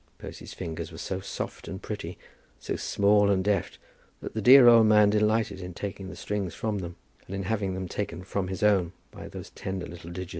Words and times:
Posy's 0.17 0.51
fingers 0.55 0.91
were 0.91 0.97
so 0.97 1.19
soft 1.19 1.67
and 1.67 1.79
pretty, 1.79 2.17
so 2.59 2.75
small 2.75 3.29
and 3.29 3.43
deft, 3.43 3.77
that 4.19 4.33
the 4.33 4.41
dear 4.41 4.67
old 4.67 4.87
man 4.87 5.11
delighted 5.11 5.61
in 5.61 5.75
taking 5.75 6.09
the 6.09 6.15
strings 6.15 6.55
from 6.55 6.79
them, 6.79 6.95
and 7.27 7.35
in 7.35 7.43
having 7.43 7.75
them 7.75 7.87
taken 7.87 8.23
from 8.23 8.47
his 8.47 8.63
own 8.63 8.93
by 9.11 9.27
those 9.27 9.51
tender 9.51 9.85
little 9.85 10.09
digits. 10.09 10.29